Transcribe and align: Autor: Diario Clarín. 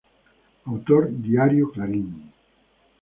Autor: 0.65 1.11
Diario 1.11 1.69
Clarín. 1.71 2.31